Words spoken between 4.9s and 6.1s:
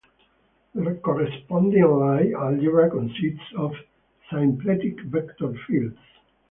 vector fields.